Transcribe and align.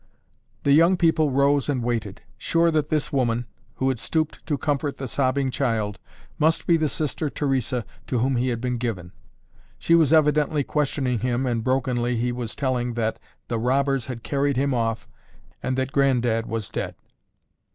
The 0.63 0.71
young 0.71 0.97
people 0.97 1.29
rose 1.29 1.69
and 1.69 1.83
waited, 1.83 2.23
sure 2.35 2.71
that 2.71 2.89
this 2.89 3.13
woman, 3.13 3.45
who 3.75 3.89
had 3.89 3.99
stooped 3.99 4.43
to 4.47 4.57
comfort 4.57 4.97
the 4.97 5.07
sobbing 5.07 5.51
child, 5.51 5.99
must 6.39 6.65
be 6.65 6.75
the 6.75 6.89
Sister 6.89 7.29
Theresa 7.29 7.85
to 8.07 8.17
whom 8.17 8.35
he 8.35 8.47
had 8.47 8.59
been 8.59 8.77
given. 8.77 9.11
She 9.77 9.93
was 9.93 10.11
evidently 10.11 10.63
questioning 10.63 11.19
him 11.19 11.45
and 11.45 11.63
brokenly 11.63 12.17
he 12.17 12.31
was 12.31 12.55
telling 12.55 12.95
that 12.95 13.19
the 13.47 13.59
robbers 13.59 14.07
had 14.07 14.23
carried 14.23 14.57
him 14.57 14.73
off 14.73 15.07
and 15.61 15.77
that 15.77 15.91
Granddad 15.91 16.47
was 16.47 16.69
dead. 16.69 16.95